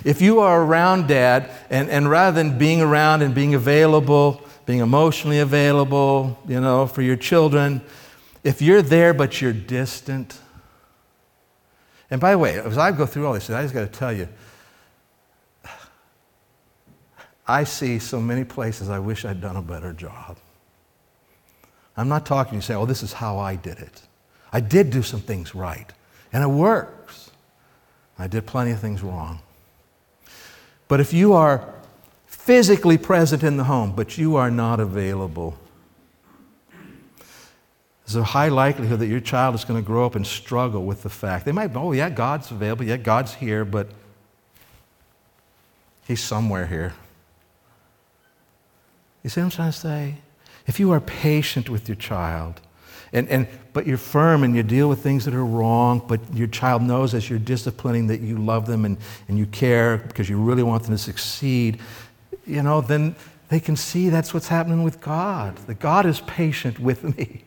[0.04, 4.80] If you are around dad, and, and rather than being around and being available, being
[4.80, 7.82] emotionally available, you know, for your children,
[8.44, 10.40] if you're there but you're distant,
[12.10, 14.12] and by the way, as I go through all this, I just got to tell
[14.12, 14.28] you,
[17.48, 20.38] I see so many places I wish I'd done a better job.
[21.96, 24.02] I'm not talking, you say, oh, this is how I did it.
[24.52, 25.92] I did do some things right,
[26.34, 26.95] and it works.
[28.18, 29.40] I did plenty of things wrong.
[30.88, 31.74] But if you are
[32.26, 35.58] physically present in the home, but you are not available,
[38.06, 41.02] there's a high likelihood that your child is going to grow up and struggle with
[41.02, 41.46] the fact.
[41.46, 43.90] They might, oh, yeah, God's available, yeah, God's here, but
[46.08, 46.94] He's somewhere here.
[49.24, 50.16] You see what I'm trying to say?
[50.68, 52.62] If you are patient with your child,
[53.14, 56.48] and, and, but you're firm and you deal with things that are wrong, but your
[56.48, 60.40] child knows as you're disciplining that you love them and, and you care because you
[60.40, 61.80] really want them to succeed,
[62.46, 63.16] you know, then
[63.50, 65.56] they can see that's what's happening with God.
[65.68, 67.44] That God is patient with me.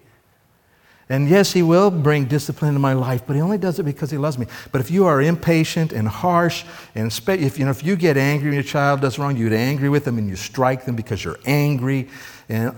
[1.11, 4.11] And yes, He will bring discipline into my life, but He only does it because
[4.11, 4.47] He loves me.
[4.73, 8.49] But if you are impatient and harsh, and if you, know, if you get angry
[8.49, 11.25] when your child does wrong, you get angry with them and you strike them because
[11.25, 12.09] you're angry,
[12.49, 12.75] and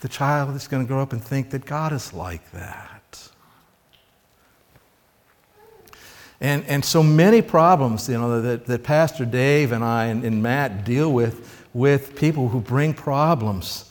[0.00, 3.28] the child is going to grow up and think that God is like that.
[6.40, 10.42] And, and so many problems, you know, that, that Pastor Dave and I and, and
[10.42, 13.84] Matt deal with with people who bring problems.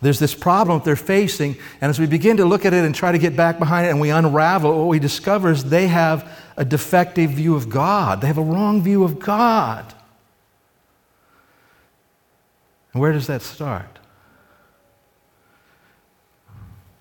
[0.00, 3.12] There's this problem they're facing, and as we begin to look at it and try
[3.12, 6.64] to get back behind it and we unravel, what we discover is they have a
[6.64, 8.20] defective view of God.
[8.20, 9.94] They have a wrong view of God.
[12.92, 14.00] And where does that start?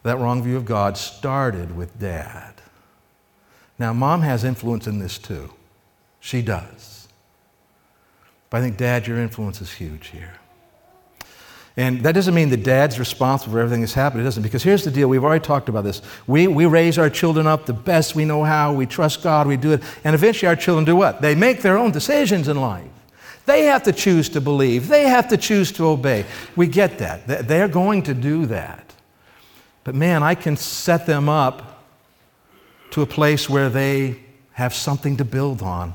[0.04, 2.54] That wrong view of God started with dad.
[3.78, 5.54] Now, mom has influence in this too.
[6.20, 7.08] She does.
[8.50, 10.34] But I think, dad, your influence is huge here.
[11.78, 14.22] And that doesn't mean that dad's responsible for everything that's happened.
[14.22, 14.44] It doesn't.
[14.44, 16.02] Because here's the deal we've already talked about this.
[16.28, 18.74] We, we raise our children up the best we know how.
[18.74, 19.48] We trust God.
[19.48, 19.84] We do it.
[20.04, 21.22] And eventually our children do what?
[21.22, 22.90] They make their own decisions in life.
[23.46, 26.26] They have to choose to believe, they have to choose to obey.
[26.56, 27.48] We get that.
[27.48, 28.90] They're going to do that.
[29.84, 31.84] But man, I can set them up
[32.91, 34.20] to a place where they
[34.54, 35.94] have something to build on.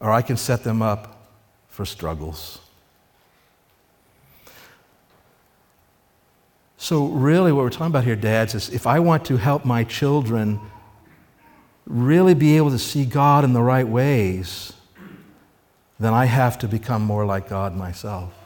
[0.00, 1.28] Or I can set them up
[1.68, 2.60] for struggles.
[6.76, 9.82] So, really, what we're talking about here, dads, is if I want to help my
[9.82, 10.60] children
[11.86, 14.72] really be able to see God in the right ways,
[15.98, 18.37] then I have to become more like God myself.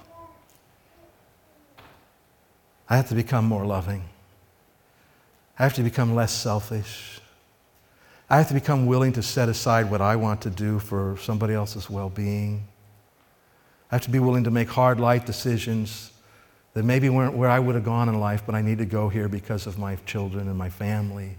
[2.93, 4.05] I have to become more loving.
[5.59, 7.23] I have to become less selfish.
[8.29, 11.55] I have to become willing to set aside what I want to do for somebody
[11.55, 12.65] else's well being.
[13.91, 16.13] I have to be willing to make hard life decisions
[16.75, 19.09] that maybe weren't where I would have gone in life, but I need to go
[19.09, 21.39] here because of my children and my family.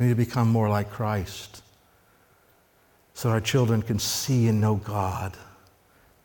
[0.00, 1.62] We need to become more like Christ
[3.14, 5.36] so our children can see and know God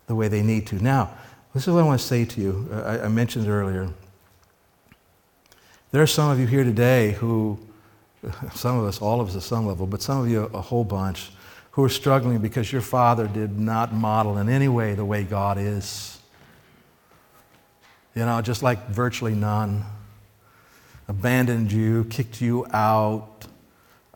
[0.07, 0.83] the way they need to.
[0.83, 1.13] Now,
[1.53, 2.69] this is what I want to say to you.
[2.71, 3.89] I, I mentioned earlier.
[5.91, 7.57] There are some of you here today who,
[8.53, 10.83] some of us, all of us at some level, but some of you a whole
[10.83, 11.31] bunch,
[11.71, 15.57] who are struggling because your father did not model in any way the way God
[15.57, 16.19] is.
[18.15, 19.85] You know, just like virtually none.
[21.07, 23.45] Abandoned you, kicked you out,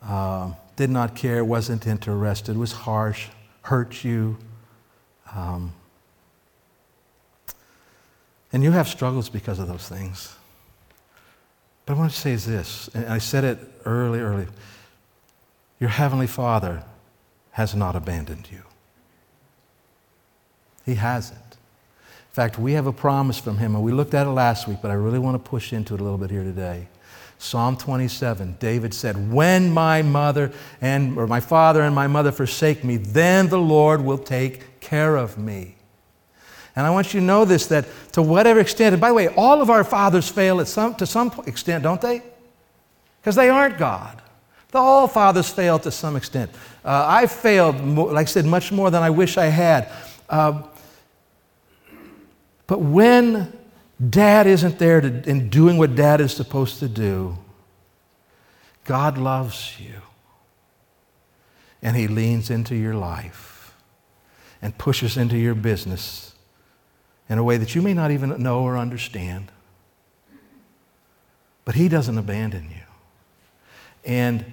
[0.02, 3.28] uh, did not care, wasn't interested, was harsh,
[3.62, 4.36] hurt you.
[5.34, 5.72] Um,
[8.54, 10.32] and you have struggles because of those things.
[11.84, 14.46] But I want to say is this, and I said it early, early.
[15.80, 16.84] Your Heavenly Father
[17.50, 18.62] has not abandoned you.
[20.86, 21.40] He hasn't.
[21.40, 24.78] In fact, we have a promise from Him, and we looked at it last week,
[24.80, 26.86] but I really want to push into it a little bit here today.
[27.38, 32.84] Psalm 27, David said, When my mother and or my father and my mother forsake
[32.84, 35.73] me, then the Lord will take care of me.
[36.76, 39.28] And I want you to know this that to whatever extent, and by the way,
[39.28, 42.22] all of our fathers fail at some, to some extent, don't they?
[43.20, 44.20] Because they aren't God.
[44.70, 46.50] The all fathers fail to some extent.
[46.84, 49.88] Uh, I failed, like I said, much more than I wish I had.
[50.28, 50.62] Uh,
[52.66, 53.56] but when
[54.10, 57.38] dad isn't there to, in doing what dad is supposed to do,
[58.84, 59.94] God loves you.
[61.80, 63.74] And he leans into your life
[64.60, 66.33] and pushes into your business
[67.28, 69.50] in a way that you may not even know or understand.
[71.64, 72.82] But he doesn't abandon you.
[74.04, 74.44] And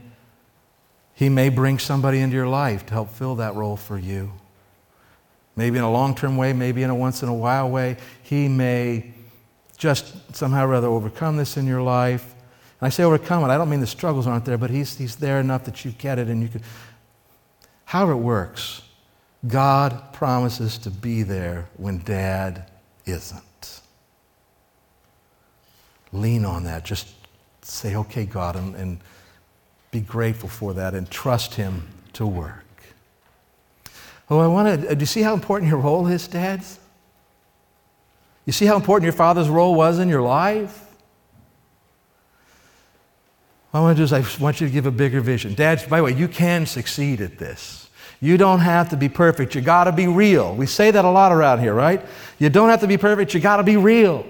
[1.13, 4.32] he may bring somebody into your life to help fill that role for you.
[5.55, 7.97] Maybe in a long term way, maybe in a once in a while way.
[8.24, 9.13] He may
[9.78, 12.34] just somehow or other overcome this in your life.
[12.80, 15.17] And I say overcome it, I don't mean the struggles aren't there, but he's, he's
[15.17, 16.63] there enough that you get it and you can.
[17.86, 18.82] However, it works,
[19.48, 22.70] God promises to be there when dad
[23.06, 23.82] isn't.
[26.14, 26.86] Lean on that.
[26.86, 27.08] Just
[27.62, 29.00] say, okay, God, and, and
[29.89, 32.66] be grateful for that and trust Him to work.
[34.30, 36.80] Oh, I want to, uh, do you see how important your role is, dads?
[38.46, 40.88] You see how important your father's role was in your life?
[43.72, 45.54] What I want to do is I want you to give a bigger vision.
[45.54, 47.81] Dads, by the way, you can succeed at this.
[48.24, 49.55] You don't have to be perfect.
[49.55, 50.55] You got to be real.
[50.55, 52.05] We say that a lot around here, right?
[52.38, 53.34] You don't have to be perfect.
[53.34, 54.24] You got to be real.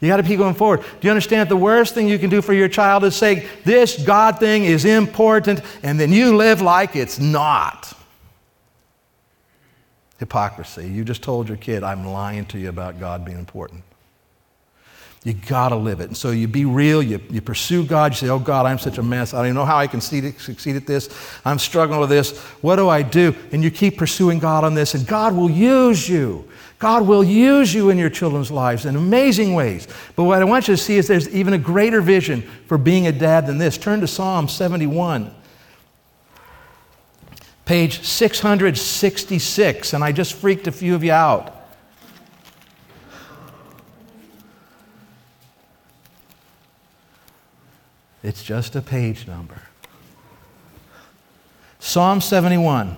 [0.00, 0.80] You got to keep going forward.
[0.80, 4.02] Do you understand the worst thing you can do for your child is say, This
[4.02, 7.92] God thing is important, and then you live like it's not?
[10.18, 10.88] Hypocrisy.
[10.88, 13.82] You just told your kid, I'm lying to you about God being important.
[15.26, 16.04] You got to live it.
[16.04, 18.98] And so you be real, you, you pursue God, you say, Oh God, I'm such
[18.98, 19.34] a mess.
[19.34, 21.08] I don't even know how I can succeed at this.
[21.44, 22.38] I'm struggling with this.
[22.62, 23.34] What do I do?
[23.50, 26.48] And you keep pursuing God on this, and God will use you.
[26.78, 29.88] God will use you in your children's lives in amazing ways.
[30.14, 33.08] But what I want you to see is there's even a greater vision for being
[33.08, 33.76] a dad than this.
[33.76, 35.34] Turn to Psalm 71
[37.64, 41.55] page 666, and I just freaked a few of you out.
[48.26, 49.62] It's just a page number.
[51.78, 52.96] Psalm 71.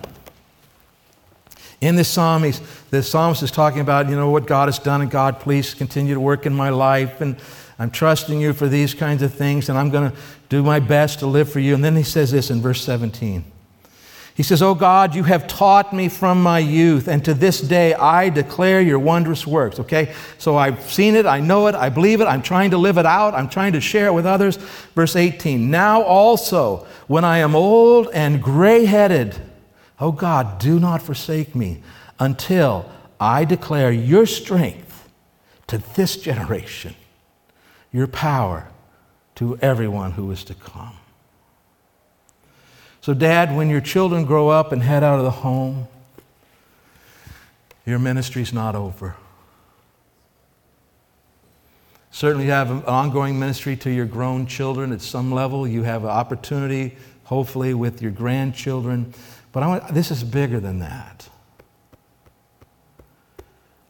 [1.81, 2.59] In this psalm, he's,
[2.89, 6.15] the psalmist is talking about, you know, what God has done, and God, please continue
[6.15, 7.35] to work in my life, and
[7.77, 10.17] I'm trusting you for these kinds of things, and I'm going to
[10.49, 11.75] do my best to live for you.
[11.75, 13.45] And then he says this in verse 17.
[14.39, 17.93] He says, Oh God, you have taught me from my youth, and to this day
[17.93, 19.81] I declare your wondrous works.
[19.81, 20.15] Okay?
[20.37, 23.05] So I've seen it, I know it, I believe it, I'm trying to live it
[23.05, 24.55] out, I'm trying to share it with others.
[24.95, 29.35] Verse 18 Now also, when I am old and gray headed,
[29.99, 31.83] oh God, do not forsake me
[32.17, 35.09] until I declare your strength
[35.67, 36.95] to this generation,
[37.91, 38.69] your power
[39.35, 40.98] to everyone who is to come.
[43.01, 45.87] So, Dad, when your children grow up and head out of the home,
[47.85, 49.15] your ministry's not over.
[52.11, 55.67] Certainly, you have an ongoing ministry to your grown children at some level.
[55.67, 59.13] You have an opportunity, hopefully, with your grandchildren.
[59.51, 61.29] But want, this is bigger than that.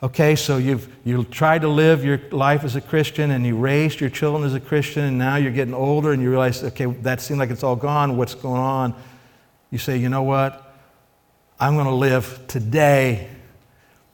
[0.02, 4.00] Okay, so you've you tried to live your life as a Christian and you raised
[4.00, 7.20] your children as a Christian, and now you're getting older and you realize, okay, that
[7.20, 8.16] seems like it's all gone.
[8.16, 8.96] What's going on?
[9.72, 10.74] You say, you know what?
[11.60, 13.28] I'm going to live today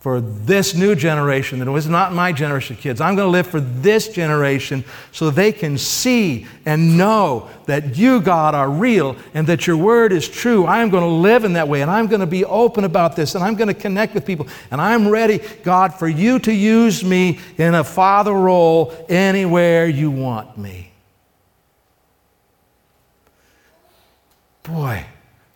[0.06, 3.02] for this new generation that was not my generation of kids.
[3.02, 8.22] I'm going to live for this generation so they can see and know that you,
[8.22, 10.66] God, are real and that your word is true.
[10.66, 13.16] I am going to live in that way and I'm going to be open about
[13.16, 14.48] this and I'm going to connect with people.
[14.70, 20.12] And I'm ready, God, for you to use me in a father role anywhere you
[20.12, 20.92] want me.
[24.62, 25.04] Boy,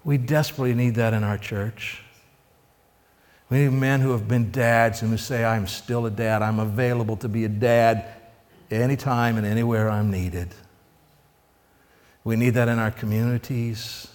[0.03, 2.01] We desperately need that in our church.
[3.49, 6.41] We need men who have been dads and who say, I'm still a dad.
[6.41, 8.05] I'm available to be a dad
[8.69, 10.53] anytime and anywhere I'm needed.
[12.23, 14.07] We need that in our communities.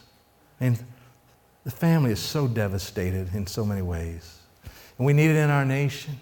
[0.61, 0.79] And
[1.65, 4.39] the family is so devastated in so many ways.
[4.99, 6.19] And we need it in our nation.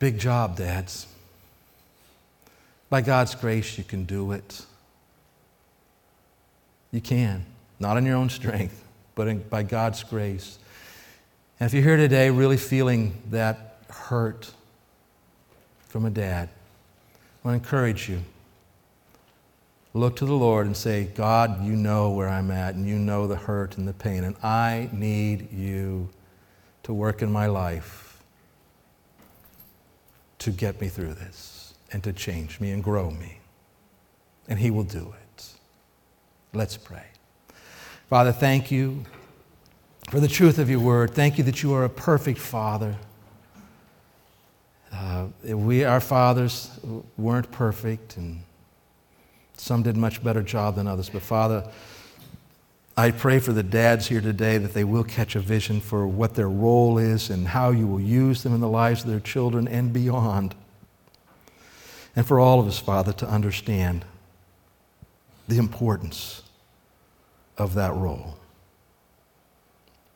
[0.00, 1.06] Big job, dads.
[2.90, 4.62] By God's grace, you can do it.
[6.90, 7.44] You can.
[7.80, 10.58] Not in your own strength, but in, by God's grace.
[11.60, 14.50] And if you're here today really feeling that hurt
[15.88, 16.48] from a dad,
[17.44, 18.20] I want to encourage you.
[19.94, 23.26] Look to the Lord and say, God, you know where I'm at, and you know
[23.26, 26.08] the hurt and the pain, and I need you
[26.84, 28.22] to work in my life
[30.38, 33.38] to get me through this and to change me and grow me.
[34.48, 35.46] And He will do it.
[36.52, 37.04] Let's pray.
[38.08, 39.04] Father, thank you
[40.08, 41.10] for the truth of your word.
[41.10, 42.96] Thank you that you are a perfect Father.
[44.90, 46.70] Uh, we, our fathers,
[47.18, 48.40] weren't perfect, and
[49.58, 51.10] some did much better job than others.
[51.10, 51.70] But Father,
[52.96, 56.34] I pray for the dads here today that they will catch a vision for what
[56.34, 59.68] their role is and how you will use them in the lives of their children
[59.68, 60.54] and beyond.
[62.16, 64.06] And for all of us, Father, to understand
[65.46, 66.42] the importance
[67.58, 68.38] of that role.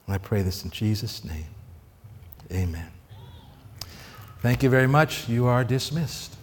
[0.07, 1.47] And I pray this in Jesus' name.
[2.51, 2.89] Amen.
[4.41, 5.29] Thank you very much.
[5.29, 6.37] You are dismissed.